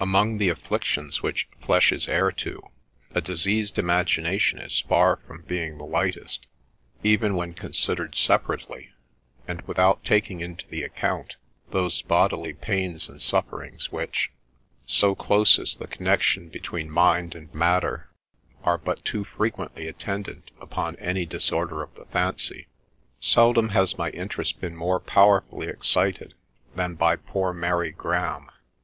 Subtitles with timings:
[0.00, 2.60] Among the afflictions which flesh is heir to,
[3.14, 6.44] a diseased imagination is far from being the lightest,
[7.04, 8.88] even when considered separately,
[9.46, 11.36] and without taking into the account
[11.70, 14.32] those bodily pains and sufferings which—
[14.98, 18.10] so close is the connection between mind and matter—
[18.64, 22.66] are but too frequently attendant upon any disorder of the fancy.
[23.20, 26.34] Seldom has my interest been more powerfully excited
[26.74, 28.50] than by poor Mary Graham.